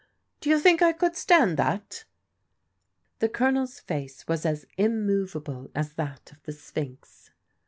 [0.39, 2.05] Do you think I could stand that?"
[3.19, 7.29] The Colonel's face was as immovable as that of the Sphinx.